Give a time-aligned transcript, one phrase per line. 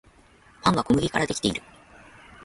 [0.63, 1.61] パンは小麦からできている